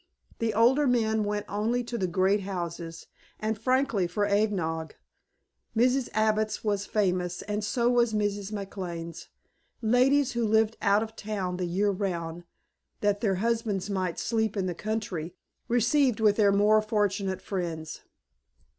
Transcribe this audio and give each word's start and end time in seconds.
The 0.39 0.55
older 0.55 0.87
men 0.87 1.23
went 1.25 1.45
only 1.47 1.83
to 1.83 1.95
the 1.95 2.07
great 2.07 2.41
houses, 2.41 3.05
and 3.39 3.55
frankly 3.55 4.07
for 4.07 4.25
eggnog. 4.25 4.95
Mrs. 5.77 6.09
Abbott's 6.13 6.63
was 6.63 6.87
famous 6.87 7.43
and 7.43 7.63
so 7.63 7.87
was 7.87 8.11
Mrs. 8.11 8.51
McLane's. 8.51 9.27
Ladies 9.79 10.31
who 10.31 10.43
lived 10.43 10.75
out 10.81 11.03
of 11.03 11.15
town 11.15 11.57
the 11.57 11.67
year 11.67 11.91
round, 11.91 12.45
that 13.01 13.21
their 13.21 13.35
husbands 13.35 13.91
might 13.91 14.17
"sleep 14.17 14.57
in 14.57 14.65
the 14.65 14.73
country!" 14.73 15.35
received 15.67 16.19
with 16.19 16.35
their 16.37 16.51
more 16.51 16.81
fortunate 16.81 17.39
friends. 17.43 18.01